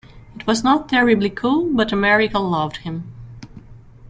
It 0.35 0.47
was 0.47 0.63
not 0.63 0.89
terribly 0.89 1.29
cool, 1.29 1.71
but 1.71 1.91
America 1.91 2.39
loved 2.39 2.77
him. 2.77 3.13